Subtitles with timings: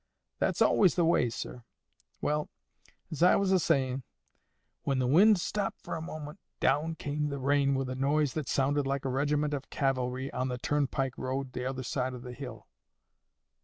[0.39, 2.49] That's always the way, sir.—Well,
[3.11, 4.01] as I was a saying,
[4.81, 8.49] when the wind stopped for a moment, down came the rain with a noise that
[8.49, 12.67] sounded like a regiment of cavalry on the turnpike road t'other side of the hill.